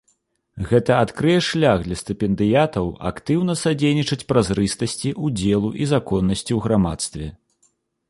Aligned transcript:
Гэта 0.69 0.91
адкрые 1.05 1.35
шлях 1.47 1.83
для 1.87 1.97
стыпендыятаў 2.01 2.89
актыўна 3.11 3.57
садзейнічаць 3.67 4.21
празрыстасці, 4.35 5.15
удзелу 5.29 5.69
і 5.85 5.95
законнасці 5.97 6.47
ў 6.57 6.69
грамадстве. 6.69 7.25